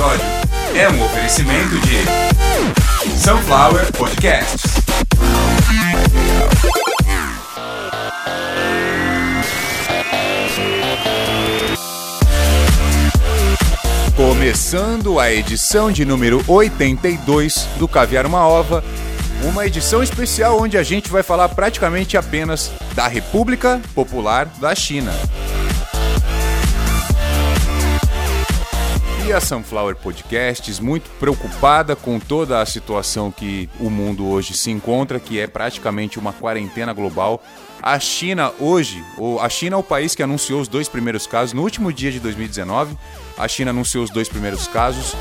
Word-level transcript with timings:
episódio 0.00 0.26
é 0.74 0.88
um 0.88 1.04
oferecimento 1.04 1.78
de 1.80 3.18
Sunflower 3.18 3.92
Podcasts. 3.92 4.62
Começando 14.16 15.20
a 15.20 15.30
edição 15.30 15.92
de 15.92 16.06
número 16.06 16.42
82 16.48 17.68
do 17.78 17.86
Caviar 17.86 18.24
uma 18.24 18.48
Ova, 18.48 18.82
uma 19.44 19.66
edição 19.66 20.02
especial 20.02 20.58
onde 20.58 20.78
a 20.78 20.82
gente 20.82 21.10
vai 21.10 21.22
falar 21.22 21.50
praticamente 21.50 22.16
apenas 22.16 22.72
da 22.94 23.06
República 23.06 23.82
Popular 23.94 24.46
da 24.58 24.74
China. 24.74 25.12
A 29.32 29.40
Sunflower 29.40 29.94
Podcasts, 29.94 30.80
muito 30.80 31.08
preocupada 31.20 31.94
com 31.94 32.18
toda 32.18 32.60
a 32.60 32.66
situação 32.66 33.30
que 33.30 33.70
o 33.78 33.88
mundo 33.88 34.26
hoje 34.26 34.54
se 34.54 34.72
encontra, 34.72 35.20
que 35.20 35.38
é 35.38 35.46
praticamente 35.46 36.18
uma 36.18 36.32
quarentena 36.32 36.92
global. 36.92 37.40
A 37.80 38.00
China 38.00 38.52
hoje, 38.58 39.04
a 39.40 39.48
China 39.48 39.76
é 39.76 39.78
o 39.78 39.84
país 39.84 40.16
que 40.16 40.22
anunciou 40.22 40.60
os 40.60 40.66
dois 40.66 40.88
primeiros 40.88 41.28
casos 41.28 41.52
no 41.52 41.62
último 41.62 41.92
dia 41.92 42.10
de 42.10 42.18
2019. 42.18 42.96
A 43.38 43.46
China 43.46 43.70
anunciou 43.70 44.02
os 44.02 44.10
dois 44.10 44.28
primeiros 44.28 44.66
casos. 44.66 45.14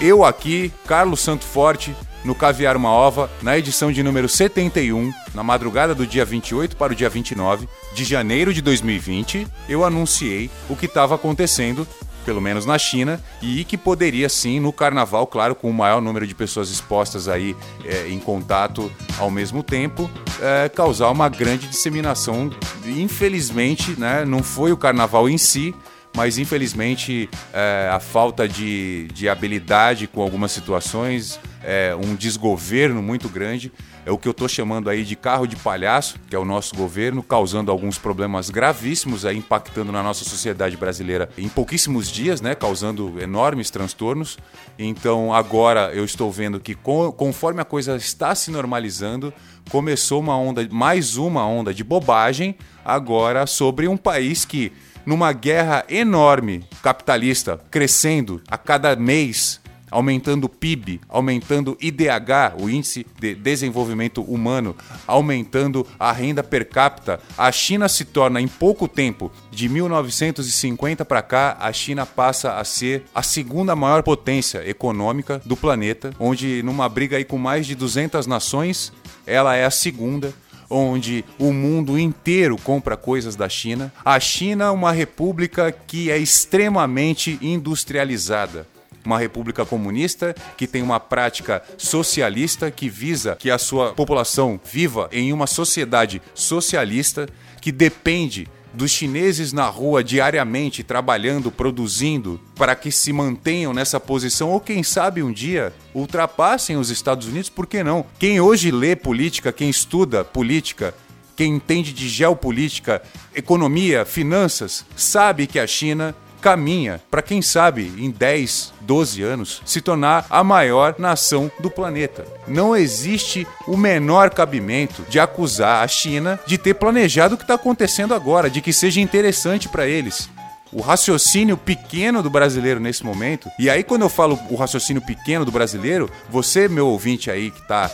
Eu 0.00 0.24
aqui, 0.24 0.72
Carlos 0.84 1.20
Santo 1.20 1.44
Forte, 1.44 1.94
no 2.24 2.34
Caviar 2.34 2.76
Uma 2.76 2.90
Ova, 2.90 3.30
na 3.42 3.56
edição 3.56 3.92
de 3.92 4.02
número 4.02 4.28
71, 4.28 5.12
na 5.34 5.44
madrugada 5.44 5.94
do 5.94 6.04
dia 6.04 6.24
28 6.24 6.76
para 6.76 6.92
o 6.92 6.96
dia 6.96 7.08
29 7.08 7.68
de 7.94 8.04
janeiro 8.04 8.52
de 8.52 8.60
2020, 8.60 9.46
eu 9.68 9.84
anunciei 9.84 10.50
o 10.68 10.74
que 10.74 10.86
estava 10.86 11.14
acontecendo 11.14 11.86
pelo 12.24 12.40
menos 12.40 12.66
na 12.66 12.78
China, 12.78 13.20
e 13.40 13.64
que 13.64 13.76
poderia 13.76 14.28
sim, 14.28 14.60
no 14.60 14.72
carnaval, 14.72 15.26
claro, 15.26 15.54
com 15.54 15.68
o 15.68 15.74
maior 15.74 16.00
número 16.00 16.26
de 16.26 16.34
pessoas 16.34 16.70
expostas 16.70 17.28
aí 17.28 17.56
é, 17.84 18.08
em 18.08 18.18
contato 18.18 18.90
ao 19.18 19.30
mesmo 19.30 19.62
tempo, 19.62 20.10
é, 20.40 20.68
causar 20.68 21.10
uma 21.10 21.28
grande 21.28 21.66
disseminação. 21.68 22.50
Infelizmente, 22.84 23.98
né, 23.98 24.24
não 24.24 24.42
foi 24.42 24.72
o 24.72 24.76
carnaval 24.76 25.28
em 25.28 25.38
si, 25.38 25.74
mas 26.16 26.38
infelizmente 26.38 27.28
é, 27.52 27.88
a 27.90 28.00
falta 28.00 28.46
de, 28.48 29.08
de 29.14 29.28
habilidade 29.28 30.06
com 30.06 30.22
algumas 30.22 30.52
situações, 30.52 31.40
é, 31.64 31.94
um 31.94 32.14
desgoverno 32.14 33.02
muito 33.02 33.28
grande 33.28 33.72
é 34.04 34.10
o 34.10 34.18
que 34.18 34.26
eu 34.26 34.32
estou 34.32 34.48
chamando 34.48 34.90
aí 34.90 35.04
de 35.04 35.14
carro 35.14 35.46
de 35.46 35.54
palhaço, 35.54 36.18
que 36.28 36.34
é 36.34 36.38
o 36.38 36.44
nosso 36.44 36.74
governo, 36.74 37.22
causando 37.22 37.70
alguns 37.70 37.98
problemas 37.98 38.50
gravíssimos 38.50 39.24
aí, 39.24 39.36
impactando 39.36 39.92
na 39.92 40.02
nossa 40.02 40.24
sociedade 40.24 40.76
brasileira 40.76 41.28
em 41.38 41.48
pouquíssimos 41.48 42.10
dias, 42.10 42.40
né, 42.40 42.54
causando 42.54 43.20
enormes 43.20 43.70
transtornos. 43.70 44.38
Então 44.76 45.32
agora 45.32 45.92
eu 45.94 46.04
estou 46.04 46.32
vendo 46.32 46.58
que 46.58 46.74
conforme 46.74 47.60
a 47.60 47.64
coisa 47.64 47.96
está 47.96 48.34
se 48.34 48.50
normalizando, 48.50 49.32
começou 49.70 50.18
uma 50.18 50.36
onda, 50.36 50.66
mais 50.70 51.16
uma 51.16 51.46
onda 51.46 51.72
de 51.72 51.84
bobagem 51.84 52.56
agora 52.84 53.46
sobre 53.46 53.86
um 53.86 53.96
país 53.96 54.44
que 54.44 54.72
numa 55.04 55.32
guerra 55.32 55.84
enorme 55.88 56.64
capitalista, 56.82 57.60
crescendo 57.70 58.40
a 58.48 58.56
cada 58.56 58.94
mês, 58.96 59.60
aumentando 59.92 60.44
o 60.44 60.48
PIB, 60.48 61.00
aumentando 61.08 61.76
IDH, 61.80 62.56
o 62.58 62.68
Índice 62.68 63.06
de 63.20 63.34
Desenvolvimento 63.34 64.22
Humano, 64.22 64.74
aumentando 65.06 65.86
a 66.00 66.10
renda 66.10 66.42
per 66.42 66.68
capita, 66.68 67.20
a 67.36 67.52
China 67.52 67.88
se 67.88 68.06
torna 68.06 68.40
em 68.40 68.48
pouco 68.48 68.88
tempo, 68.88 69.30
de 69.50 69.68
1950 69.68 71.04
para 71.04 71.22
cá, 71.22 71.56
a 71.60 71.72
China 71.72 72.06
passa 72.06 72.56
a 72.56 72.64
ser 72.64 73.04
a 73.14 73.22
segunda 73.22 73.76
maior 73.76 74.02
potência 74.02 74.66
econômica 74.66 75.40
do 75.44 75.56
planeta, 75.56 76.10
onde 76.18 76.62
numa 76.62 76.88
briga 76.88 77.18
aí 77.18 77.24
com 77.24 77.36
mais 77.36 77.66
de 77.66 77.74
200 77.74 78.26
nações, 78.26 78.92
ela 79.26 79.54
é 79.54 79.64
a 79.64 79.70
segunda 79.70 80.32
onde 80.72 81.24
o 81.38 81.52
mundo 81.52 81.98
inteiro 81.98 82.56
compra 82.56 82.96
coisas 82.96 83.36
da 83.36 83.48
China. 83.48 83.92
A 84.04 84.18
China 84.18 84.64
é 84.64 84.70
uma 84.70 84.92
república 84.92 85.70
que 85.70 86.10
é 86.10 86.18
extremamente 86.18 87.38
industrializada 87.42 88.66
uma 89.04 89.18
república 89.18 89.66
comunista 89.66 90.32
que 90.56 90.64
tem 90.64 90.80
uma 90.80 91.00
prática 91.00 91.60
socialista 91.76 92.70
que 92.70 92.88
visa 92.88 93.34
que 93.34 93.50
a 93.50 93.58
sua 93.58 93.92
população 93.92 94.60
viva 94.64 95.08
em 95.10 95.32
uma 95.32 95.48
sociedade 95.48 96.22
socialista 96.34 97.28
que 97.60 97.72
depende 97.72 98.48
dos 98.74 98.90
chineses 98.90 99.52
na 99.52 99.66
rua 99.66 100.02
diariamente 100.02 100.82
trabalhando, 100.82 101.50
produzindo, 101.50 102.40
para 102.54 102.74
que 102.74 102.90
se 102.90 103.12
mantenham 103.12 103.72
nessa 103.72 104.00
posição 104.00 104.50
ou 104.50 104.60
quem 104.60 104.82
sabe 104.82 105.22
um 105.22 105.32
dia 105.32 105.72
ultrapassem 105.94 106.76
os 106.76 106.90
Estados 106.90 107.26
Unidos, 107.26 107.50
por 107.50 107.66
que 107.66 107.82
não? 107.82 108.04
Quem 108.18 108.40
hoje 108.40 108.70
lê 108.70 108.96
política, 108.96 109.52
quem 109.52 109.68
estuda 109.68 110.24
política, 110.24 110.94
quem 111.36 111.54
entende 111.54 111.92
de 111.92 112.08
geopolítica, 112.08 113.02
economia, 113.34 114.04
finanças, 114.04 114.84
sabe 114.94 115.46
que 115.46 115.58
a 115.58 115.66
China 115.66 116.14
caminha 116.42 117.00
para 117.08 117.22
quem 117.22 117.40
sabe 117.40 117.92
em 117.96 118.10
10, 118.10 118.74
12 118.80 119.22
anos 119.22 119.62
se 119.64 119.80
tornar 119.80 120.26
a 120.28 120.42
maior 120.42 120.96
nação 120.98 121.50
do 121.60 121.70
planeta. 121.70 122.26
Não 122.48 122.76
existe 122.76 123.46
o 123.66 123.76
menor 123.76 124.30
cabimento 124.30 125.04
de 125.08 125.20
acusar 125.20 125.84
a 125.84 125.88
China 125.88 126.38
de 126.44 126.58
ter 126.58 126.74
planejado 126.74 127.36
o 127.36 127.38
que 127.38 127.44
está 127.44 127.54
acontecendo 127.54 128.12
agora, 128.12 128.50
de 128.50 128.60
que 128.60 128.72
seja 128.72 129.00
interessante 129.00 129.68
para 129.68 129.86
eles 129.86 130.28
o 130.72 130.80
raciocínio 130.80 131.56
pequeno 131.56 132.22
do 132.22 132.30
brasileiro 132.30 132.80
nesse 132.80 133.04
momento. 133.04 133.50
E 133.58 133.68
aí, 133.68 133.84
quando 133.84 134.02
eu 134.02 134.08
falo 134.08 134.40
o 134.50 134.56
raciocínio 134.56 135.02
pequeno 135.02 135.44
do 135.44 135.52
brasileiro, 135.52 136.10
você, 136.30 136.66
meu 136.66 136.88
ouvinte 136.88 137.30
aí 137.30 137.50
que 137.50 137.60
está 137.60 137.90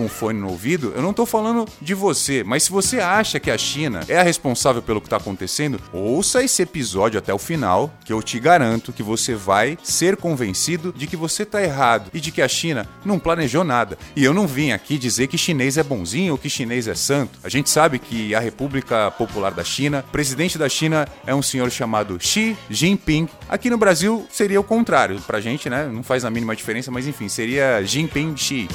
com 0.00 0.08
fone 0.08 0.40
no 0.40 0.48
ouvido, 0.48 0.94
eu 0.96 1.02
não 1.02 1.10
estou 1.10 1.26
falando 1.26 1.68
de 1.78 1.92
você, 1.92 2.42
mas 2.42 2.62
se 2.62 2.70
você 2.70 3.00
acha 3.00 3.38
que 3.38 3.50
a 3.50 3.58
China 3.58 4.00
é 4.08 4.18
a 4.18 4.22
responsável 4.22 4.80
pelo 4.80 4.98
que 4.98 5.08
está 5.08 5.18
acontecendo, 5.18 5.78
ouça 5.92 6.42
esse 6.42 6.62
episódio 6.62 7.18
até 7.18 7.34
o 7.34 7.38
final, 7.38 7.92
que 8.02 8.10
eu 8.10 8.22
te 8.22 8.40
garanto 8.40 8.94
que 8.94 9.02
você 9.02 9.34
vai 9.34 9.76
ser 9.82 10.16
convencido 10.16 10.90
de 10.96 11.06
que 11.06 11.18
você 11.18 11.42
está 11.42 11.62
errado 11.62 12.10
e 12.14 12.20
de 12.20 12.32
que 12.32 12.40
a 12.40 12.48
China 12.48 12.88
não 13.04 13.18
planejou 13.18 13.62
nada. 13.62 13.98
E 14.16 14.24
eu 14.24 14.32
não 14.32 14.46
vim 14.46 14.72
aqui 14.72 14.96
dizer 14.96 15.26
que 15.26 15.36
chinês 15.36 15.76
é 15.76 15.82
bonzinho 15.82 16.32
ou 16.32 16.38
que 16.38 16.48
chinês 16.48 16.88
é 16.88 16.94
santo. 16.94 17.38
A 17.44 17.50
gente 17.50 17.68
sabe 17.68 17.98
que 17.98 18.34
a 18.34 18.40
República 18.40 19.10
Popular 19.10 19.52
da 19.52 19.64
China, 19.64 20.02
presidente 20.10 20.56
da 20.56 20.68
China 20.68 21.06
é 21.26 21.34
um 21.34 21.42
senhor 21.42 21.70
chamado 21.70 22.18
Xi 22.18 22.56
Jinping. 22.70 23.28
Aqui 23.50 23.68
no 23.68 23.76
Brasil 23.76 24.26
seria 24.30 24.60
o 24.60 24.64
contrário, 24.64 25.20
pra 25.26 25.42
gente, 25.42 25.68
né? 25.68 25.90
Não 25.92 26.02
faz 26.02 26.24
a 26.24 26.30
mínima 26.30 26.56
diferença, 26.56 26.90
mas 26.90 27.06
enfim, 27.06 27.28
seria 27.28 27.82
Jinping 27.84 28.34
Xi 28.34 28.66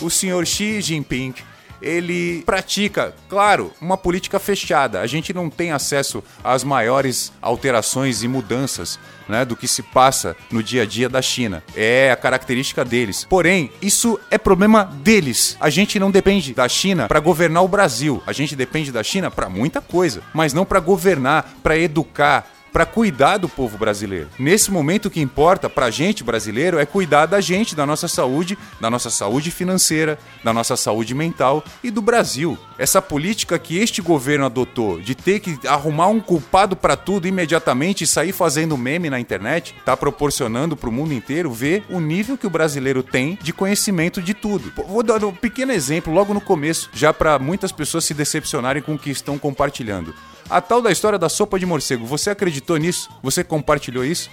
o 0.00 0.10
senhor 0.10 0.46
Xi 0.46 0.80
Jinping 0.80 1.34
ele 1.80 2.42
pratica, 2.44 3.14
claro, 3.28 3.72
uma 3.80 3.96
política 3.96 4.38
fechada. 4.38 5.00
A 5.00 5.06
gente 5.06 5.32
não 5.32 5.50
tem 5.50 5.72
acesso 5.72 6.22
às 6.42 6.64
maiores 6.64 7.32
alterações 7.40 8.22
e 8.22 8.28
mudanças 8.28 8.98
né, 9.28 9.44
do 9.44 9.56
que 9.56 9.68
se 9.68 9.82
passa 9.82 10.36
no 10.50 10.62
dia 10.62 10.82
a 10.82 10.86
dia 10.86 11.08
da 11.08 11.20
China. 11.20 11.62
É 11.74 12.10
a 12.10 12.16
característica 12.16 12.84
deles. 12.84 13.26
Porém, 13.28 13.70
isso 13.82 14.18
é 14.30 14.38
problema 14.38 14.84
deles. 14.84 15.56
A 15.60 15.68
gente 15.68 15.98
não 15.98 16.10
depende 16.10 16.54
da 16.54 16.68
China 16.68 17.08
para 17.08 17.20
governar 17.20 17.62
o 17.62 17.68
Brasil. 17.68 18.22
A 18.26 18.32
gente 18.32 18.56
depende 18.56 18.90
da 18.92 19.02
China 19.02 19.30
para 19.30 19.48
muita 19.48 19.80
coisa, 19.80 20.22
mas 20.32 20.52
não 20.52 20.64
para 20.64 20.80
governar, 20.80 21.56
para 21.62 21.76
educar, 21.76 22.55
para 22.76 22.84
cuidar 22.84 23.38
do 23.38 23.48
povo 23.48 23.78
brasileiro. 23.78 24.28
Nesse 24.38 24.70
momento, 24.70 25.06
o 25.06 25.10
que 25.10 25.18
importa 25.18 25.66
para 25.66 25.86
a 25.86 25.90
gente 25.90 26.22
brasileiro 26.22 26.78
é 26.78 26.84
cuidar 26.84 27.24
da 27.24 27.40
gente, 27.40 27.74
da 27.74 27.86
nossa 27.86 28.06
saúde, 28.06 28.58
da 28.78 28.90
nossa 28.90 29.08
saúde 29.08 29.50
financeira, 29.50 30.18
da 30.44 30.52
nossa 30.52 30.76
saúde 30.76 31.14
mental 31.14 31.64
e 31.82 31.90
do 31.90 32.02
Brasil. 32.02 32.58
Essa 32.78 33.00
política 33.00 33.58
que 33.58 33.78
este 33.78 34.02
governo 34.02 34.44
adotou 34.44 35.00
de 35.00 35.14
ter 35.14 35.40
que 35.40 35.58
arrumar 35.66 36.08
um 36.08 36.20
culpado 36.20 36.76
para 36.76 36.98
tudo 36.98 37.26
imediatamente 37.26 38.04
e 38.04 38.06
sair 38.06 38.32
fazendo 38.32 38.76
meme 38.76 39.08
na 39.08 39.18
internet, 39.18 39.74
está 39.78 39.96
proporcionando 39.96 40.76
para 40.76 40.90
o 40.90 40.92
mundo 40.92 41.14
inteiro 41.14 41.50
ver 41.50 41.82
o 41.88 41.98
nível 41.98 42.36
que 42.36 42.46
o 42.46 42.50
brasileiro 42.50 43.02
tem 43.02 43.38
de 43.40 43.54
conhecimento 43.54 44.20
de 44.20 44.34
tudo. 44.34 44.70
Vou 44.86 45.02
dar 45.02 45.24
um 45.24 45.32
pequeno 45.32 45.72
exemplo 45.72 46.12
logo 46.12 46.34
no 46.34 46.42
começo, 46.42 46.90
já 46.92 47.10
para 47.14 47.38
muitas 47.38 47.72
pessoas 47.72 48.04
se 48.04 48.12
decepcionarem 48.12 48.82
com 48.82 48.96
o 48.96 48.98
que 48.98 49.08
estão 49.08 49.38
compartilhando. 49.38 50.14
A 50.48 50.60
tal 50.60 50.80
da 50.80 50.92
história 50.92 51.18
da 51.18 51.28
sopa 51.28 51.58
de 51.58 51.66
morcego, 51.66 52.06
você 52.06 52.30
acreditou 52.30 52.76
nisso? 52.76 53.10
Você 53.20 53.42
compartilhou 53.42 54.04
isso? 54.04 54.30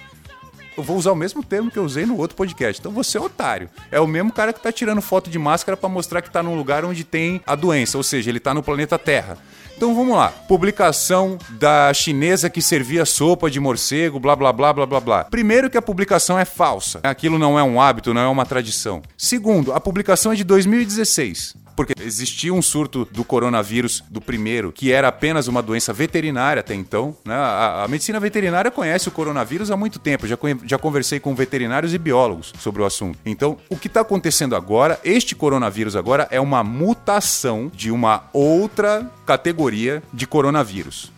Eu 0.76 0.82
vou 0.82 0.96
usar 0.96 1.10
o 1.10 1.16
mesmo 1.16 1.42
termo 1.42 1.72
que 1.72 1.78
eu 1.78 1.84
usei 1.84 2.06
no 2.06 2.16
outro 2.16 2.36
podcast. 2.36 2.80
Então 2.80 2.92
você 2.92 3.18
é 3.18 3.20
otário. 3.20 3.68
É 3.90 3.98
o 3.98 4.06
mesmo 4.06 4.32
cara 4.32 4.52
que 4.52 4.60
tá 4.60 4.70
tirando 4.70 5.02
foto 5.02 5.28
de 5.28 5.38
máscara 5.38 5.76
para 5.76 5.88
mostrar 5.88 6.22
que 6.22 6.30
tá 6.30 6.40
num 6.40 6.56
lugar 6.56 6.84
onde 6.84 7.02
tem 7.02 7.40
a 7.44 7.56
doença, 7.56 7.96
ou 7.96 8.04
seja, 8.04 8.30
ele 8.30 8.38
tá 8.38 8.54
no 8.54 8.62
planeta 8.62 8.96
Terra. 8.96 9.38
Então 9.76 9.94
vamos 9.94 10.16
lá. 10.16 10.28
Publicação 10.28 11.38
da 11.50 11.92
chinesa 11.92 12.48
que 12.48 12.62
servia 12.62 13.04
sopa 13.04 13.50
de 13.50 13.58
morcego, 13.58 14.20
blá 14.20 14.36
blá 14.36 14.52
blá 14.52 14.72
blá 14.72 14.86
blá 14.86 15.00
blá. 15.00 15.24
Primeiro 15.24 15.68
que 15.68 15.76
a 15.76 15.82
publicação 15.82 16.38
é 16.38 16.44
falsa. 16.44 17.00
Aquilo 17.02 17.38
não 17.38 17.58
é 17.58 17.62
um 17.62 17.80
hábito, 17.80 18.14
não 18.14 18.20
é 18.20 18.28
uma 18.28 18.46
tradição. 18.46 19.02
Segundo, 19.16 19.72
a 19.72 19.80
publicação 19.80 20.32
é 20.32 20.36
de 20.36 20.44
2016 20.44 21.64
porque 21.74 21.92
existia 22.00 22.52
um 22.52 22.62
surto 22.62 23.06
do 23.10 23.24
coronavírus 23.24 24.02
do 24.08 24.20
primeiro, 24.20 24.72
que 24.72 24.92
era 24.92 25.08
apenas 25.08 25.48
uma 25.48 25.62
doença 25.62 25.92
veterinária 25.92 26.60
até 26.60 26.74
então. 26.74 27.16
Né? 27.24 27.34
A, 27.34 27.84
a, 27.84 27.88
medicina 27.88 28.20
veterinária 28.20 28.70
conhece 28.70 29.08
o 29.08 29.10
coronavírus 29.12 29.70
há 29.70 29.76
muito 29.76 29.98
tempo. 29.98 30.26
Já, 30.26 30.38
já 30.64 30.78
conversei 30.78 31.20
com 31.20 31.34
veterinários 31.34 31.92
e 31.92 31.98
biólogos 31.98 32.52
sobre 32.58 32.82
o 32.82 32.84
assunto. 32.84 33.18
Então, 33.24 33.58
o 33.68 33.76
que 33.76 33.88
está 33.88 34.00
acontecendo 34.00 34.54
agora, 34.54 35.00
este 35.04 35.34
coronavírus 35.34 35.96
agora 35.96 36.28
é 36.30 36.40
uma 36.40 36.62
mutação 36.62 37.70
de 37.74 37.90
uma 37.90 38.24
outra 38.32 39.10
categoria 39.26 39.63
de 40.12 40.26
coronavírus. 40.26 41.12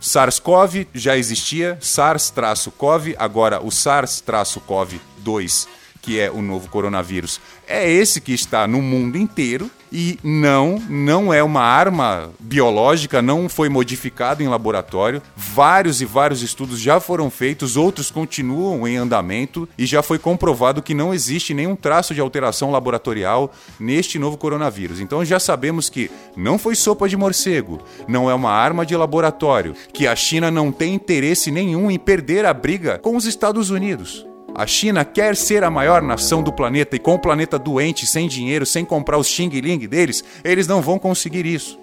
SARS-CoV 0.00 0.86
já 0.94 1.16
existia, 1.16 1.76
SARS-CoV, 1.80 3.16
agora 3.18 3.60
o 3.60 3.68
SARS-CoV-2 3.68 5.79
que 6.00 6.18
é 6.18 6.30
o 6.30 6.42
novo 6.42 6.68
coronavírus, 6.68 7.40
é 7.66 7.90
esse 7.90 8.20
que 8.20 8.32
está 8.32 8.66
no 8.66 8.80
mundo 8.82 9.16
inteiro 9.16 9.70
e 9.92 10.18
não, 10.22 10.80
não 10.88 11.32
é 11.32 11.42
uma 11.42 11.62
arma 11.62 12.30
biológica, 12.38 13.20
não 13.20 13.48
foi 13.48 13.68
modificado 13.68 14.42
em 14.42 14.48
laboratório. 14.48 15.20
Vários 15.36 16.00
e 16.00 16.04
vários 16.04 16.42
estudos 16.42 16.78
já 16.78 17.00
foram 17.00 17.30
feitos, 17.30 17.76
outros 17.76 18.10
continuam 18.10 18.86
em 18.86 18.96
andamento 18.96 19.68
e 19.76 19.84
já 19.86 20.02
foi 20.02 20.18
comprovado 20.18 20.82
que 20.82 20.94
não 20.94 21.12
existe 21.12 21.52
nenhum 21.52 21.74
traço 21.74 22.14
de 22.14 22.20
alteração 22.20 22.70
laboratorial 22.70 23.52
neste 23.78 24.18
novo 24.18 24.36
coronavírus. 24.36 25.00
Então 25.00 25.24
já 25.24 25.40
sabemos 25.40 25.88
que 25.88 26.10
não 26.36 26.58
foi 26.58 26.74
sopa 26.74 27.08
de 27.08 27.16
morcego, 27.16 27.80
não 28.06 28.30
é 28.30 28.34
uma 28.34 28.52
arma 28.52 28.86
de 28.86 28.96
laboratório, 28.96 29.74
que 29.92 30.06
a 30.06 30.14
China 30.14 30.50
não 30.50 30.70
tem 30.70 30.94
interesse 30.94 31.50
nenhum 31.50 31.90
em 31.90 31.98
perder 31.98 32.44
a 32.46 32.54
briga 32.54 32.98
com 32.98 33.16
os 33.16 33.24
Estados 33.24 33.70
Unidos. 33.70 34.29
A 34.54 34.66
China 34.66 35.04
quer 35.04 35.36
ser 35.36 35.64
a 35.64 35.70
maior 35.70 36.02
nação 36.02 36.42
do 36.42 36.52
planeta 36.52 36.96
e 36.96 36.98
com 36.98 37.14
o 37.14 37.18
planeta 37.18 37.58
doente, 37.58 38.06
sem 38.06 38.28
dinheiro, 38.28 38.66
sem 38.66 38.84
comprar 38.84 39.18
os 39.18 39.26
Xing 39.26 39.48
Ling 39.48 39.86
deles, 39.86 40.24
eles 40.44 40.66
não 40.66 40.82
vão 40.82 40.98
conseguir 40.98 41.46
isso. 41.46 41.78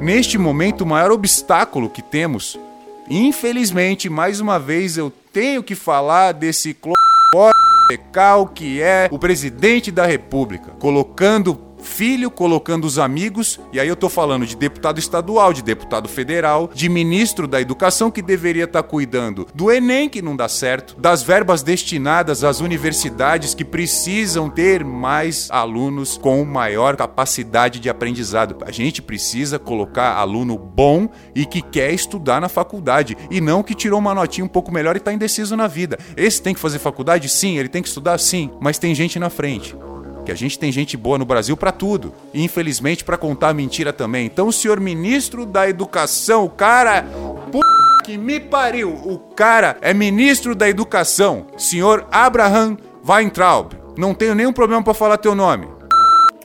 Neste 0.00 0.38
momento, 0.38 0.82
o 0.82 0.86
maior 0.86 1.10
obstáculo 1.10 1.88
que 1.88 2.02
temos, 2.02 2.58
infelizmente, 3.08 4.08
mais 4.08 4.40
uma 4.40 4.58
vez 4.58 4.96
eu 4.96 5.12
tenho 5.32 5.62
que 5.62 5.74
falar 5.74 6.32
desse 6.32 6.74
cloro 6.74 6.96
que 8.54 8.80
é 8.80 9.08
o 9.12 9.18
presidente 9.18 9.92
da 9.92 10.06
República, 10.06 10.72
colocando 10.78 11.65
filho 11.82 12.30
colocando 12.30 12.84
os 12.84 12.98
amigos, 12.98 13.60
e 13.72 13.80
aí 13.80 13.88
eu 13.88 13.96
tô 13.96 14.08
falando 14.08 14.46
de 14.46 14.56
deputado 14.56 14.98
estadual, 14.98 15.52
de 15.52 15.62
deputado 15.62 16.08
federal, 16.08 16.70
de 16.72 16.88
ministro 16.88 17.46
da 17.46 17.60
educação 17.60 18.10
que 18.10 18.22
deveria 18.22 18.64
estar 18.64 18.82
tá 18.82 18.88
cuidando 18.88 19.46
do 19.54 19.70
Enem 19.70 20.08
que 20.08 20.22
não 20.22 20.36
dá 20.36 20.48
certo, 20.48 20.98
das 20.98 21.22
verbas 21.22 21.62
destinadas 21.62 22.44
às 22.44 22.60
universidades 22.60 23.54
que 23.54 23.64
precisam 23.64 24.48
ter 24.48 24.84
mais 24.84 25.48
alunos 25.50 26.18
com 26.18 26.44
maior 26.44 26.96
capacidade 26.96 27.80
de 27.80 27.88
aprendizado. 27.88 28.56
A 28.64 28.70
gente 28.70 29.02
precisa 29.02 29.58
colocar 29.58 30.16
aluno 30.16 30.58
bom 30.58 31.08
e 31.34 31.44
que 31.44 31.62
quer 31.62 31.92
estudar 31.92 32.40
na 32.40 32.48
faculdade 32.48 33.16
e 33.30 33.40
não 33.40 33.62
que 33.62 33.74
tirou 33.74 33.98
uma 33.98 34.14
notinha 34.14 34.44
um 34.44 34.48
pouco 34.48 34.72
melhor 34.72 34.96
e 34.96 34.98
está 34.98 35.12
indeciso 35.12 35.56
na 35.56 35.66
vida. 35.66 35.98
Esse 36.16 36.42
tem 36.42 36.54
que 36.54 36.60
fazer 36.60 36.78
faculdade? 36.78 37.28
Sim, 37.28 37.58
ele 37.58 37.68
tem 37.68 37.82
que 37.82 37.88
estudar? 37.88 38.18
Sim, 38.18 38.50
mas 38.60 38.78
tem 38.78 38.94
gente 38.94 39.18
na 39.18 39.30
frente 39.30 39.76
que 40.26 40.32
a 40.32 40.34
gente 40.34 40.58
tem 40.58 40.70
gente 40.70 40.96
boa 40.96 41.16
no 41.16 41.24
Brasil 41.24 41.56
para 41.56 41.72
tudo. 41.72 42.12
E 42.34 42.42
infelizmente 42.42 43.04
para 43.04 43.16
contar 43.16 43.54
mentira 43.54 43.92
também. 43.92 44.26
Então, 44.26 44.48
o 44.48 44.52
senhor 44.52 44.80
ministro 44.80 45.46
da 45.46 45.68
Educação, 45.68 46.44
o 46.44 46.50
cara. 46.50 47.02
P... 47.50 47.60
que 48.04 48.18
me 48.18 48.38
pariu! 48.38 48.92
O 48.92 49.18
cara 49.18 49.78
é 49.80 49.94
ministro 49.94 50.54
da 50.54 50.68
Educação, 50.68 51.46
senhor 51.56 52.06
Abraham 52.10 52.76
Weintraub. 53.08 53.72
Não 53.96 54.12
tenho 54.12 54.34
nenhum 54.34 54.52
problema 54.52 54.82
para 54.82 54.92
falar 54.92 55.16
teu 55.16 55.34
nome 55.34 55.75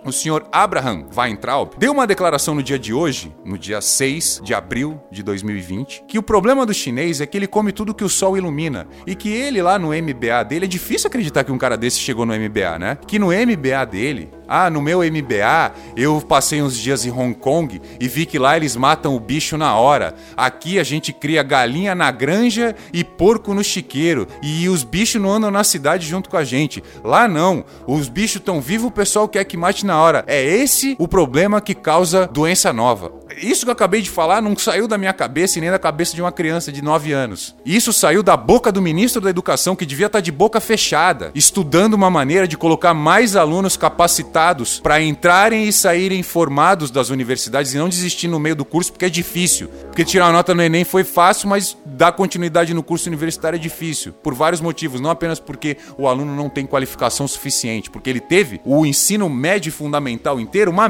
o 0.03 0.11
senhor 0.11 0.47
Abraham 0.51 1.05
Weintraub 1.15 1.73
deu 1.77 1.91
uma 1.91 2.07
declaração 2.07 2.55
no 2.55 2.63
dia 2.63 2.79
de 2.79 2.93
hoje, 2.93 3.33
no 3.45 3.57
dia 3.57 3.81
6 3.81 4.41
de 4.43 4.53
abril 4.53 4.99
de 5.11 5.23
2020, 5.23 6.03
que 6.07 6.17
o 6.17 6.23
problema 6.23 6.65
do 6.65 6.73
chinês 6.73 7.21
é 7.21 7.25
que 7.25 7.37
ele 7.37 7.47
come 7.47 7.71
tudo 7.71 7.93
que 7.93 8.03
o 8.03 8.09
sol 8.09 8.37
ilumina 8.37 8.87
e 9.05 9.15
que 9.15 9.29
ele 9.29 9.61
lá 9.61 9.77
no 9.77 9.89
MBA 9.89 10.43
dele 10.47 10.65
é 10.65 10.67
difícil 10.67 11.07
acreditar 11.07 11.43
que 11.43 11.51
um 11.51 11.57
cara 11.57 11.77
desse 11.77 11.99
chegou 11.99 12.25
no 12.25 12.33
MBA, 12.33 12.79
né? 12.79 12.97
Que 13.07 13.19
no 13.19 13.27
MBA 13.27 13.85
dele 13.85 14.31
ah, 14.53 14.69
no 14.69 14.81
meu 14.81 14.99
MBA 14.99 15.71
eu 15.95 16.19
passei 16.19 16.61
uns 16.61 16.77
dias 16.77 17.05
em 17.05 17.09
Hong 17.09 17.33
Kong 17.33 17.81
e 17.97 18.07
vi 18.09 18.25
que 18.25 18.37
lá 18.37 18.57
eles 18.57 18.75
matam 18.75 19.15
o 19.15 19.19
bicho 19.19 19.57
na 19.57 19.75
hora. 19.75 20.13
Aqui 20.35 20.77
a 20.77 20.83
gente 20.83 21.13
cria 21.13 21.41
galinha 21.41 21.95
na 21.95 22.11
granja 22.11 22.75
e 22.91 23.01
porco 23.01 23.53
no 23.53 23.63
chiqueiro. 23.63 24.27
E 24.43 24.67
os 24.67 24.83
bichos 24.83 25.21
não 25.21 25.31
andam 25.31 25.49
na 25.49 25.63
cidade 25.63 26.05
junto 26.05 26.29
com 26.29 26.35
a 26.35 26.43
gente. 26.43 26.83
Lá 27.01 27.29
não. 27.29 27.63
Os 27.87 28.09
bichos 28.09 28.41
estão 28.41 28.59
vivos, 28.59 28.87
o 28.87 28.91
pessoal 28.91 29.25
quer 29.25 29.45
que 29.45 29.55
mate 29.55 29.85
na 29.85 29.97
hora. 30.01 30.25
É 30.27 30.43
esse 30.43 30.97
o 30.99 31.07
problema 31.07 31.61
que 31.61 31.73
causa 31.73 32.27
doença 32.27 32.73
nova. 32.73 33.09
Isso 33.37 33.63
que 33.63 33.69
eu 33.69 33.73
acabei 33.73 34.01
de 34.01 34.09
falar 34.09 34.41
não 34.41 34.57
saiu 34.57 34.85
da 34.85 34.97
minha 34.97 35.13
cabeça 35.13 35.57
e 35.57 35.61
nem 35.61 35.71
da 35.71 35.79
cabeça 35.79 36.13
de 36.13 36.21
uma 36.21 36.31
criança 36.31 36.73
de 36.73 36.81
9 36.81 37.13
anos. 37.13 37.55
Isso 37.65 37.93
saiu 37.93 38.21
da 38.21 38.35
boca 38.35 38.69
do 38.69 38.81
ministro 38.81 39.21
da 39.21 39.29
Educação, 39.29 39.77
que 39.77 39.85
devia 39.85 40.07
estar 40.07 40.19
de 40.19 40.31
boca 40.31 40.59
fechada, 40.59 41.31
estudando 41.33 41.93
uma 41.93 42.09
maneira 42.09 42.45
de 42.45 42.57
colocar 42.57 42.93
mais 42.93 43.37
alunos 43.37 43.77
capacitados 43.77 44.40
para 44.81 45.01
entrarem 45.01 45.67
e 45.67 45.73
saírem 45.73 46.23
formados 46.23 46.89
das 46.89 47.09
universidades 47.09 47.73
e 47.73 47.77
não 47.77 47.89
desistir 47.89 48.27
no 48.27 48.39
meio 48.39 48.55
do 48.55 48.65
curso, 48.65 48.91
porque 48.91 49.05
é 49.05 49.09
difícil. 49.09 49.67
Porque 49.67 50.03
tirar 50.03 50.25
uma 50.25 50.33
nota 50.33 50.53
no 50.53 50.61
Enem 50.61 50.83
foi 50.83 51.03
fácil, 51.03 51.49
mas 51.49 51.77
dar 51.85 52.11
continuidade 52.13 52.73
no 52.73 52.83
curso 52.83 53.07
universitário 53.07 53.57
é 53.57 53.59
difícil. 53.59 54.13
Por 54.13 54.33
vários 54.33 54.61
motivos, 54.61 55.01
não 55.01 55.09
apenas 55.09 55.39
porque 55.39 55.77
o 55.97 56.07
aluno 56.07 56.35
não 56.35 56.49
tem 56.49 56.65
qualificação 56.65 57.27
suficiente, 57.27 57.89
porque 57.89 58.09
ele 58.09 58.19
teve 58.19 58.59
o 58.65 58.85
ensino 58.85 59.29
médio 59.29 59.71
fundamental 59.71 60.39
inteiro 60.39 60.71
uma 60.71 60.87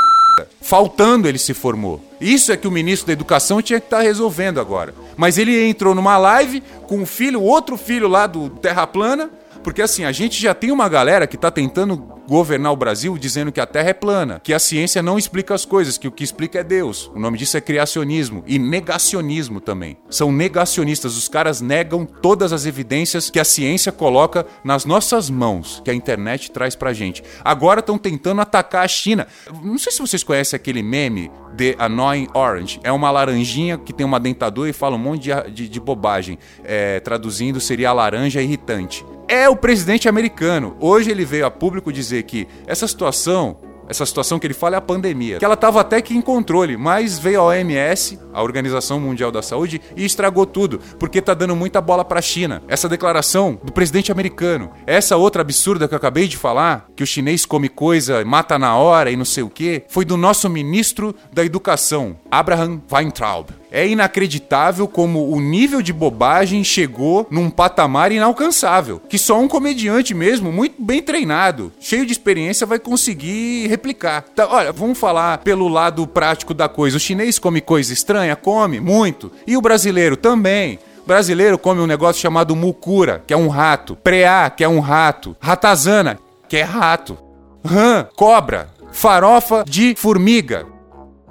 Faltando 0.61 1.27
ele 1.27 1.37
se 1.37 1.53
formou. 1.53 2.01
Isso 2.19 2.51
é 2.51 2.57
que 2.57 2.67
o 2.67 2.71
ministro 2.71 3.07
da 3.07 3.13
Educação 3.13 3.61
tinha 3.61 3.79
que 3.79 3.87
estar 3.87 3.97
tá 3.97 4.03
resolvendo 4.03 4.59
agora. 4.59 4.93
Mas 5.17 5.37
ele 5.37 5.67
entrou 5.67 5.93
numa 5.93 6.17
live 6.17 6.63
com 6.87 7.01
o 7.01 7.05
filho, 7.05 7.41
outro 7.41 7.77
filho 7.77 8.07
lá 8.07 8.27
do 8.27 8.49
Terra 8.49 8.87
Plana, 8.87 9.29
porque 9.63 9.81
assim, 9.81 10.05
a 10.05 10.11
gente 10.11 10.41
já 10.41 10.53
tem 10.53 10.71
uma 10.71 10.87
galera 10.87 11.27
que 11.27 11.35
está 11.35 11.51
tentando 11.51 12.20
governar 12.31 12.71
o 12.71 12.77
Brasil 12.77 13.17
dizendo 13.17 13.51
que 13.51 13.59
a 13.59 13.65
Terra 13.65 13.89
é 13.89 13.93
plana, 13.93 14.39
que 14.41 14.53
a 14.53 14.59
ciência 14.59 15.03
não 15.03 15.17
explica 15.17 15.53
as 15.53 15.65
coisas, 15.65 15.97
que 15.97 16.07
o 16.07 16.11
que 16.13 16.23
explica 16.23 16.59
é 16.59 16.63
Deus. 16.63 17.11
O 17.13 17.19
nome 17.19 17.37
disso 17.37 17.57
é 17.57 17.61
criacionismo 17.61 18.41
e 18.47 18.57
negacionismo 18.57 19.59
também. 19.59 19.97
São 20.09 20.31
negacionistas, 20.31 21.17
os 21.17 21.27
caras 21.27 21.59
negam 21.59 22.05
todas 22.05 22.53
as 22.53 22.65
evidências 22.65 23.29
que 23.29 23.37
a 23.37 23.43
ciência 23.43 23.91
coloca 23.91 24.45
nas 24.63 24.85
nossas 24.85 25.29
mãos, 25.29 25.81
que 25.83 25.91
a 25.91 25.93
internet 25.93 26.51
traz 26.51 26.73
pra 26.73 26.93
gente. 26.93 27.21
Agora 27.43 27.81
estão 27.81 27.97
tentando 27.97 28.39
atacar 28.39 28.85
a 28.85 28.87
China. 28.87 29.27
Não 29.61 29.77
sei 29.77 29.91
se 29.91 29.99
vocês 29.99 30.23
conhecem 30.23 30.55
aquele 30.55 30.81
meme 30.81 31.29
The 31.57 31.75
Annoying 31.79 32.29
Orange. 32.33 32.79
É 32.81 32.93
uma 32.93 33.11
laranjinha 33.11 33.77
que 33.77 33.91
tem 33.91 34.05
uma 34.05 34.21
dentadura 34.21 34.69
e 34.69 34.73
fala 34.73 34.95
um 34.95 34.99
monte 34.99 35.23
de, 35.23 35.51
de, 35.51 35.67
de 35.67 35.79
bobagem. 35.81 36.39
É, 36.63 37.01
traduzindo, 37.01 37.59
seria 37.59 37.89
a 37.89 37.93
laranja 37.93 38.41
irritante 38.41 39.03
é 39.31 39.47
o 39.47 39.55
presidente 39.55 40.09
americano. 40.09 40.75
Hoje 40.77 41.09
ele 41.09 41.23
veio 41.23 41.45
a 41.45 41.51
público 41.51 41.91
dizer 41.91 42.23
que 42.23 42.45
essa 42.67 42.85
situação 42.85 43.57
essa 43.87 44.05
situação 44.05 44.39
que 44.39 44.47
ele 44.47 44.53
fala 44.53 44.75
é 44.75 44.77
a 44.77 44.81
pandemia, 44.81 45.37
que 45.37 45.43
ela 45.43 45.55
estava 45.55 45.81
até 45.81 46.01
que 46.01 46.15
em 46.15 46.21
controle, 46.21 46.77
mas 46.77 47.19
veio 47.19 47.41
a 47.41 47.43
OMS, 47.43 48.17
a 48.33 48.41
Organização 48.41 49.01
Mundial 49.01 49.33
da 49.33 49.41
Saúde, 49.41 49.81
e 49.97 50.05
estragou 50.05 50.45
tudo, 50.45 50.79
porque 50.97 51.19
está 51.19 51.33
dando 51.33 51.57
muita 51.57 51.81
bola 51.81 52.05
para 52.05 52.19
a 52.19 52.21
China. 52.21 52.63
Essa 52.69 52.87
declaração 52.87 53.59
do 53.61 53.73
presidente 53.73 54.09
americano, 54.09 54.71
essa 54.87 55.17
outra 55.17 55.41
absurda 55.41 55.89
que 55.89 55.93
eu 55.93 55.97
acabei 55.97 56.25
de 56.25 56.37
falar, 56.37 56.87
que 56.95 57.03
o 57.03 57.07
chinês 57.07 57.45
come 57.45 57.67
coisa, 57.67 58.23
mata 58.23 58.57
na 58.57 58.77
hora 58.77 59.11
e 59.11 59.17
não 59.17 59.25
sei 59.25 59.43
o 59.43 59.49
quê, 59.49 59.83
foi 59.89 60.05
do 60.05 60.15
nosso 60.15 60.49
ministro 60.49 61.13
da 61.33 61.43
Educação, 61.43 62.17
Abraham 62.31 62.81
Weintraub. 62.89 63.60
É 63.71 63.87
inacreditável 63.87 64.85
como 64.85 65.29
o 65.31 65.39
nível 65.39 65.81
de 65.81 65.93
bobagem 65.93 66.61
chegou 66.61 67.25
num 67.31 67.49
patamar 67.49 68.11
inalcançável, 68.11 69.01
que 69.07 69.17
só 69.17 69.39
um 69.39 69.47
comediante 69.47 70.13
mesmo, 70.13 70.51
muito 70.51 70.81
bem 70.81 71.01
treinado, 71.01 71.71
cheio 71.79 72.05
de 72.05 72.11
experiência, 72.11 72.67
vai 72.67 72.77
conseguir 72.77 73.67
replicar. 73.67 74.25
Então, 74.33 74.49
olha, 74.51 74.73
vamos 74.73 74.99
falar 74.99 75.37
pelo 75.37 75.69
lado 75.69 76.05
prático 76.05 76.53
da 76.53 76.67
coisa. 76.67 76.97
O 76.97 76.99
chinês 76.99 77.39
come 77.39 77.61
coisa 77.61 77.93
estranha? 77.93 78.35
Come, 78.35 78.81
muito. 78.81 79.31
E 79.47 79.55
o 79.55 79.61
brasileiro 79.61 80.17
também. 80.17 80.77
O 81.03 81.07
brasileiro 81.07 81.57
come 81.57 81.79
um 81.79 81.87
negócio 81.87 82.21
chamado 82.21 82.55
mucura, 82.55 83.23
que 83.25 83.33
é 83.33 83.37
um 83.37 83.47
rato. 83.47 83.95
Preá, 83.95 84.49
que 84.49 84.63
é 84.63 84.67
um 84.67 84.79
rato. 84.79 85.35
Ratazana, 85.39 86.19
que 86.49 86.57
é 86.57 86.63
rato. 86.63 87.17
Rã, 87.65 88.05
cobra. 88.15 88.69
Farofa 88.91 89.63
de 89.65 89.95
formiga, 89.95 90.65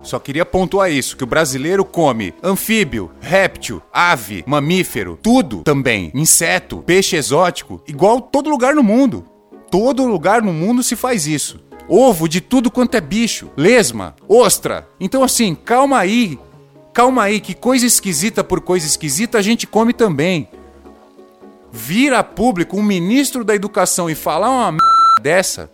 só 0.02 0.18
queria 0.18 0.46
pontuar 0.46 0.90
isso, 0.90 1.16
que 1.16 1.24
o 1.24 1.26
brasileiro 1.26 1.84
come 1.84 2.34
anfíbio, 2.42 3.10
réptil, 3.20 3.82
ave, 3.92 4.42
mamífero, 4.46 5.18
tudo 5.22 5.62
também, 5.62 6.10
inseto, 6.14 6.78
peixe 6.78 7.16
exótico, 7.16 7.82
igual 7.86 8.20
todo 8.20 8.50
lugar 8.50 8.74
no 8.74 8.82
mundo. 8.82 9.24
Todo 9.70 10.06
lugar 10.06 10.42
no 10.42 10.52
mundo 10.52 10.82
se 10.82 10.96
faz 10.96 11.26
isso. 11.26 11.60
ovo 11.88 12.28
de 12.28 12.40
tudo 12.40 12.70
quanto 12.70 12.96
é 12.96 13.00
bicho, 13.00 13.50
lesma, 13.56 14.16
ostra. 14.28 14.88
Então 14.98 15.22
assim, 15.22 15.54
calma 15.54 15.98
aí. 15.98 16.38
Calma 16.92 17.22
aí, 17.22 17.38
que 17.40 17.54
coisa 17.54 17.86
esquisita 17.86 18.42
por 18.42 18.60
coisa 18.60 18.84
esquisita 18.84 19.38
a 19.38 19.42
gente 19.42 19.66
come 19.66 19.92
também. 19.92 20.48
Vir 21.70 22.12
a 22.12 22.24
público 22.24 22.76
um 22.76 22.82
ministro 22.82 23.44
da 23.44 23.54
educação 23.54 24.10
e 24.10 24.14
falar 24.16 24.50
uma 24.50 24.72
merda 24.72 25.22
dessa 25.22 25.70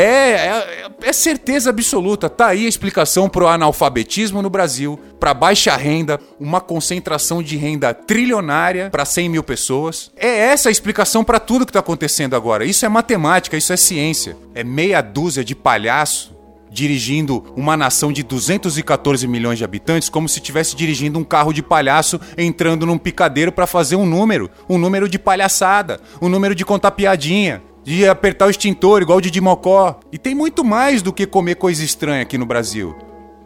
é, 0.00 0.30
é, 0.30 0.86
é, 1.02 1.12
certeza 1.12 1.70
absoluta. 1.70 2.28
Tá 2.28 2.48
aí 2.48 2.66
a 2.66 2.68
explicação 2.68 3.28
pro 3.28 3.48
analfabetismo 3.48 4.40
no 4.40 4.48
Brasil, 4.48 4.98
pra 5.18 5.34
baixa 5.34 5.76
renda, 5.76 6.20
uma 6.38 6.60
concentração 6.60 7.42
de 7.42 7.56
renda 7.56 7.92
trilionária 7.92 8.90
para 8.90 9.04
100 9.04 9.28
mil 9.28 9.42
pessoas. 9.42 10.12
É 10.16 10.28
essa 10.28 10.68
a 10.68 10.72
explicação 10.72 11.24
para 11.24 11.40
tudo 11.40 11.66
que 11.66 11.72
tá 11.72 11.80
acontecendo 11.80 12.36
agora. 12.36 12.64
Isso 12.64 12.86
é 12.86 12.88
matemática, 12.88 13.56
isso 13.56 13.72
é 13.72 13.76
ciência. 13.76 14.36
É 14.54 14.62
meia 14.62 15.00
dúzia 15.00 15.44
de 15.44 15.56
palhaço 15.56 16.38
dirigindo 16.70 17.44
uma 17.56 17.76
nação 17.76 18.12
de 18.12 18.22
214 18.22 19.26
milhões 19.26 19.58
de 19.58 19.64
habitantes 19.64 20.08
como 20.08 20.28
se 20.28 20.38
estivesse 20.38 20.76
dirigindo 20.76 21.18
um 21.18 21.24
carro 21.24 21.52
de 21.52 21.62
palhaço 21.62 22.20
entrando 22.36 22.86
num 22.86 22.98
picadeiro 22.98 23.50
para 23.50 23.66
fazer 23.66 23.96
um 23.96 24.06
número, 24.06 24.50
um 24.68 24.78
número 24.78 25.08
de 25.08 25.18
palhaçada, 25.18 25.98
um 26.20 26.28
número 26.28 26.54
de 26.54 26.64
contar 26.66 26.90
piadinha 26.90 27.62
de 27.88 28.06
apertar 28.06 28.46
o 28.46 28.50
extintor, 28.50 29.00
igual 29.00 29.16
o 29.16 29.20
de 29.22 29.40
Mocó. 29.40 29.98
E 30.12 30.18
tem 30.18 30.34
muito 30.34 30.62
mais 30.62 31.00
do 31.00 31.10
que 31.10 31.26
comer 31.26 31.54
coisa 31.54 31.82
estranha 31.82 32.20
aqui 32.20 32.36
no 32.36 32.44
Brasil. 32.44 32.94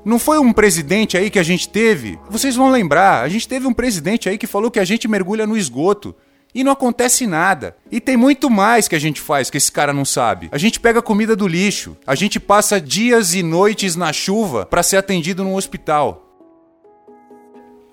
Não 0.04 0.18
foi 0.18 0.40
um 0.40 0.52
presidente 0.52 1.16
aí 1.16 1.30
que 1.30 1.38
a 1.38 1.44
gente 1.44 1.68
teve? 1.68 2.18
Vocês 2.28 2.56
vão 2.56 2.68
lembrar, 2.68 3.22
a 3.22 3.28
gente 3.28 3.46
teve 3.46 3.68
um 3.68 3.72
presidente 3.72 4.28
aí 4.28 4.36
que 4.36 4.48
falou 4.48 4.68
que 4.68 4.80
a 4.80 4.84
gente 4.84 5.06
mergulha 5.06 5.46
no 5.46 5.56
esgoto. 5.56 6.12
E 6.52 6.64
não 6.64 6.72
acontece 6.72 7.24
nada. 7.24 7.76
E 7.88 8.00
tem 8.00 8.16
muito 8.16 8.50
mais 8.50 8.88
que 8.88 8.96
a 8.96 8.98
gente 8.98 9.20
faz 9.20 9.48
que 9.48 9.58
esse 9.58 9.70
cara 9.70 9.92
não 9.92 10.04
sabe. 10.04 10.48
A 10.50 10.58
gente 10.58 10.80
pega 10.80 11.00
comida 11.00 11.36
do 11.36 11.46
lixo. 11.46 11.96
A 12.04 12.16
gente 12.16 12.40
passa 12.40 12.80
dias 12.80 13.34
e 13.34 13.44
noites 13.44 13.94
na 13.94 14.12
chuva 14.12 14.66
para 14.66 14.82
ser 14.82 14.96
atendido 14.96 15.44
num 15.44 15.54
hospital. 15.54 16.36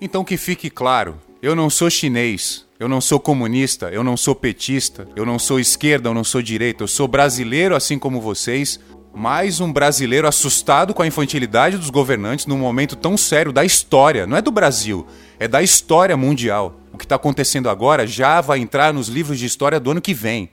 Então 0.00 0.24
que 0.24 0.36
fique 0.36 0.68
claro, 0.68 1.16
eu 1.40 1.54
não 1.54 1.70
sou 1.70 1.88
chinês. 1.88 2.68
Eu 2.80 2.88
não 2.88 2.98
sou 2.98 3.20
comunista, 3.20 3.90
eu 3.90 4.02
não 4.02 4.16
sou 4.16 4.34
petista, 4.34 5.06
eu 5.14 5.26
não 5.26 5.38
sou 5.38 5.60
esquerda, 5.60 6.08
eu 6.08 6.14
não 6.14 6.24
sou 6.24 6.40
direita, 6.40 6.82
eu 6.82 6.88
sou 6.88 7.06
brasileiro 7.06 7.76
assim 7.76 7.98
como 7.98 8.22
vocês, 8.22 8.80
mais 9.14 9.60
um 9.60 9.70
brasileiro 9.70 10.26
assustado 10.26 10.94
com 10.94 11.02
a 11.02 11.06
infantilidade 11.06 11.76
dos 11.76 11.90
governantes 11.90 12.46
num 12.46 12.56
momento 12.56 12.96
tão 12.96 13.18
sério 13.18 13.52
da 13.52 13.66
história, 13.66 14.26
não 14.26 14.34
é 14.34 14.40
do 14.40 14.50
Brasil, 14.50 15.06
é 15.38 15.46
da 15.46 15.62
história 15.62 16.16
mundial. 16.16 16.80
O 16.90 16.96
que 16.96 17.04
está 17.04 17.16
acontecendo 17.16 17.68
agora 17.68 18.06
já 18.06 18.40
vai 18.40 18.60
entrar 18.60 18.94
nos 18.94 19.08
livros 19.08 19.38
de 19.38 19.44
história 19.44 19.78
do 19.78 19.90
ano 19.90 20.00
que 20.00 20.14
vem. 20.14 20.48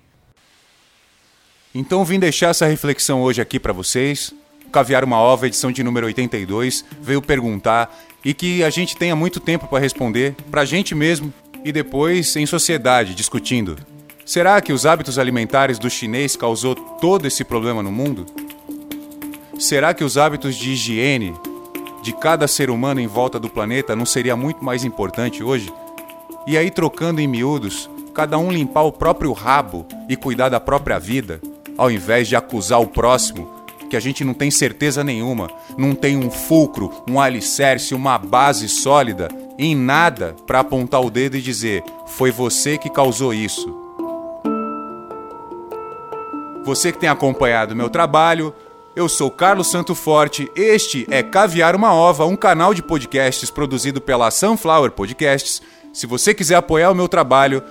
Então 1.74 2.04
vim 2.04 2.20
deixar 2.20 2.50
essa 2.50 2.66
reflexão 2.66 3.22
hoje 3.22 3.42
aqui 3.42 3.58
para 3.58 3.72
vocês. 3.72 4.34
Caviar 4.70 5.06
uma 5.06 5.18
ova, 5.18 5.48
edição 5.48 5.72
de 5.72 5.82
número 5.82 6.08
82, 6.08 6.84
veio 7.02 7.22
perguntar 7.22 7.90
e 8.26 8.34
que 8.34 8.66
a 8.66 8.70
gente 8.70 8.98
tenha 8.98 9.16
muito 9.16 9.40
tempo 9.40 9.66
para 9.68 9.80
responder, 9.80 10.36
para 10.52 10.64
a 10.64 10.66
gente 10.66 10.94
mesmo 10.94 11.34
e 11.64 11.72
depois 11.72 12.36
em 12.36 12.46
sociedade 12.46 13.14
discutindo. 13.16 13.78
Será 14.26 14.60
que 14.60 14.74
os 14.74 14.86
hábitos 14.86 15.18
alimentares 15.18 15.80
do 15.80 15.90
chinês 15.90 16.36
causou 16.36 16.76
todo 16.76 17.26
esse 17.26 17.44
problema 17.44 17.82
no 17.82 17.92
mundo? 17.92 18.26
Será 19.58 19.94
que 19.94 20.04
os 20.04 20.18
hábitos 20.18 20.56
de 20.56 20.72
higiene 20.72 21.34
de 22.04 22.14
cada 22.14 22.48
ser 22.48 22.70
humano 22.70 23.00
em 23.00 23.08
volta 23.08 23.40
do 23.40 23.50
planeta 23.50 23.96
não 23.96 24.06
seria 24.06 24.36
muito 24.36 24.64
mais 24.64 24.84
importante 24.84 25.42
hoje? 25.42 25.72
E 26.46 26.58
aí 26.58 26.70
trocando 26.70 27.22
em 27.22 27.28
miúdos, 27.28 27.90
cada 28.14 28.38
um 28.38 28.52
limpar 28.52 28.84
o 28.84 28.92
próprio 28.92 29.32
rabo 29.32 29.86
e 30.10 30.16
cuidar 30.16 30.50
da 30.50 30.60
própria 30.60 31.00
vida, 31.00 31.42
ao 31.78 31.90
invés 31.90 32.28
de 32.28 32.36
acusar 32.36 32.82
o 32.82 32.88
próximo, 32.88 33.50
que 33.90 33.96
a 33.96 34.00
gente 34.00 34.24
não 34.24 34.34
tem 34.34 34.52
certeza 34.52 35.04
nenhuma, 35.04 35.50
não 35.78 35.96
tem 35.96 36.18
um 36.18 36.30
fulcro, 36.30 36.92
um 37.10 37.20
alicerce, 37.20 37.96
uma 37.96 38.18
base 38.18 38.68
sólida 38.68 39.30
em 39.58 39.76
nada 39.76 40.36
para 40.46 40.60
apontar 40.60 41.02
o 41.02 41.10
dedo 41.10 41.36
e 41.36 41.42
dizer: 41.42 41.84
foi 42.06 42.32
você 42.32 42.78
que 42.78 42.90
causou 42.90 43.34
isso. 43.34 43.76
Você 46.64 46.92
que 46.92 47.00
tem 47.00 47.10
acompanhado 47.10 47.76
meu 47.76 47.90
trabalho, 47.90 48.54
eu 48.96 49.08
sou 49.08 49.32
Carlos 49.32 49.72
Santo 49.72 49.96
Forte. 49.96 50.52
Este 50.56 51.08
é 51.10 51.24
Caviar 51.24 51.76
uma 51.76 51.94
Ova, 51.94 52.26
um 52.26 52.36
canal 52.36 52.74
de 52.74 52.84
podcasts 52.84 53.50
produzido 53.50 54.02
pela 54.02 54.30
Sunflower 54.30 54.92
Podcasts. 54.92 55.62
Se 55.94 56.06
você 56.06 56.34
quiser 56.34 56.56
apoiar 56.56 56.92
o 56.92 56.96
meu 56.96 57.08
trabalho, 57.08 57.64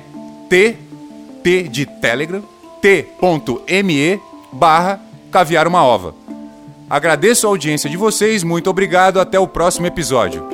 t 0.49 0.77
t 1.43 1.63
de 1.63 1.85
Telegram 1.85 2.41
t.me 2.81 4.21
barra 4.51 5.01
caviar 5.31 5.67
uma 5.67 5.83
ova. 5.83 6.15
Agradeço 6.89 7.45
a 7.45 7.49
audiência 7.49 7.89
de 7.89 7.97
vocês, 7.97 8.43
muito 8.43 8.69
obrigado, 8.69 9.19
até 9.19 9.37
o 9.37 9.47
próximo 9.47 9.85
episódio. 9.85 10.47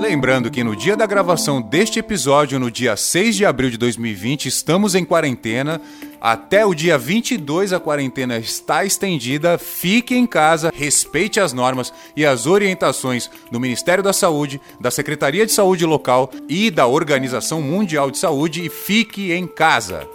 Lembrando 0.00 0.50
que 0.50 0.62
no 0.62 0.76
dia 0.76 0.96
da 0.96 1.06
gravação 1.06 1.60
deste 1.60 1.98
episódio, 1.98 2.58
no 2.58 2.70
dia 2.70 2.96
6 2.96 3.34
de 3.34 3.46
abril 3.46 3.70
de 3.70 3.78
2020, 3.78 4.46
estamos 4.46 4.94
em 4.94 5.04
quarentena. 5.04 5.80
Até 6.20 6.64
o 6.64 6.74
dia 6.74 6.96
22 6.96 7.72
a 7.72 7.80
quarentena 7.80 8.38
está 8.38 8.84
estendida. 8.84 9.58
Fique 9.58 10.14
em 10.14 10.26
casa, 10.26 10.72
respeite 10.74 11.40
as 11.40 11.52
normas 11.52 11.92
e 12.16 12.24
as 12.24 12.46
orientações 12.46 13.28
do 13.50 13.58
Ministério 13.58 14.04
da 14.04 14.12
Saúde, 14.12 14.60
da 14.80 14.90
Secretaria 14.90 15.46
de 15.46 15.52
Saúde 15.52 15.84
Local 15.86 16.30
e 16.48 16.70
da 16.70 16.86
Organização 16.86 17.60
Mundial 17.60 18.10
de 18.10 18.18
Saúde 18.18 18.64
e 18.64 18.68
fique 18.68 19.32
em 19.32 19.46
casa. 19.46 20.06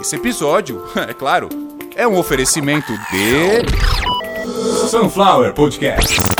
Esse 0.00 0.16
episódio, 0.16 0.84
é 0.96 1.12
claro, 1.12 1.48
é 1.94 2.06
um 2.06 2.16
oferecimento 2.16 2.92
de 3.10 4.88
Sunflower 4.88 5.52
Podcast. 5.52 6.37